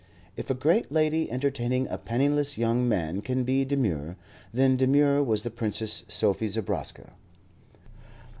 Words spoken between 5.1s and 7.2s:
was the Princess Sophie Zobraska.